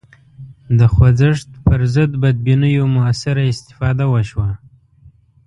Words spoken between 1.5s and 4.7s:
پر ضد بدبینیو موثره استفاده وشوه